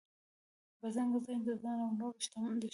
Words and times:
بدرنګه 0.81 1.19
ذهن 1.25 1.41
د 1.47 1.49
ځان 1.61 1.77
او 1.85 1.91
نورو 1.99 2.17
دښمن 2.21 2.53
دی 2.61 2.69